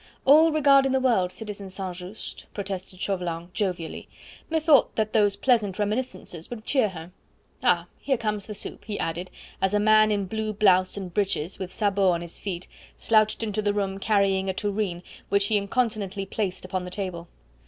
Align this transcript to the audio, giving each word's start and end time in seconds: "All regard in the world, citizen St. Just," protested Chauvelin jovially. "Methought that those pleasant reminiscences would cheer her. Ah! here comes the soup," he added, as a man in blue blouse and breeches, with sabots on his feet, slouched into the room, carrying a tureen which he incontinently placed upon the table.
"All 0.25 0.51
regard 0.51 0.87
in 0.87 0.93
the 0.93 0.99
world, 0.99 1.31
citizen 1.31 1.69
St. 1.69 1.95
Just," 1.95 2.45
protested 2.55 2.99
Chauvelin 2.99 3.51
jovially. 3.53 4.09
"Methought 4.49 4.95
that 4.95 5.13
those 5.13 5.35
pleasant 5.35 5.77
reminiscences 5.77 6.49
would 6.49 6.65
cheer 6.65 6.89
her. 6.89 7.11
Ah! 7.61 7.85
here 7.99 8.17
comes 8.17 8.47
the 8.47 8.55
soup," 8.55 8.85
he 8.85 8.97
added, 8.97 9.29
as 9.61 9.75
a 9.75 9.79
man 9.79 10.09
in 10.09 10.25
blue 10.25 10.53
blouse 10.53 10.97
and 10.97 11.13
breeches, 11.13 11.59
with 11.59 11.71
sabots 11.71 12.15
on 12.15 12.21
his 12.21 12.39
feet, 12.39 12.67
slouched 12.95 13.43
into 13.43 13.61
the 13.61 13.73
room, 13.75 13.99
carrying 13.99 14.49
a 14.49 14.53
tureen 14.53 15.03
which 15.29 15.45
he 15.49 15.55
incontinently 15.57 16.25
placed 16.25 16.65
upon 16.65 16.83
the 16.83 16.89
table. 16.89 17.27